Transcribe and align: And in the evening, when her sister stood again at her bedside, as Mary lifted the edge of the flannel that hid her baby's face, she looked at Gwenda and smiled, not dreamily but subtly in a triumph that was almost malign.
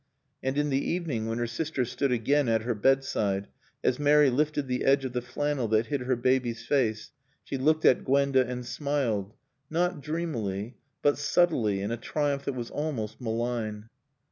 And 0.41 0.57
in 0.57 0.69
the 0.71 0.81
evening, 0.83 1.27
when 1.27 1.37
her 1.37 1.45
sister 1.45 1.85
stood 1.85 2.11
again 2.11 2.49
at 2.49 2.63
her 2.63 2.73
bedside, 2.73 3.45
as 3.83 3.99
Mary 3.99 4.31
lifted 4.31 4.67
the 4.67 4.83
edge 4.83 5.05
of 5.05 5.13
the 5.13 5.21
flannel 5.21 5.67
that 5.67 5.85
hid 5.85 6.01
her 6.01 6.15
baby's 6.15 6.65
face, 6.65 7.11
she 7.43 7.55
looked 7.55 7.85
at 7.85 8.03
Gwenda 8.03 8.43
and 8.43 8.65
smiled, 8.65 9.35
not 9.69 10.01
dreamily 10.01 10.75
but 11.03 11.19
subtly 11.19 11.83
in 11.83 11.91
a 11.91 11.97
triumph 11.97 12.45
that 12.45 12.53
was 12.55 12.71
almost 12.71 13.21
malign. 13.21 13.89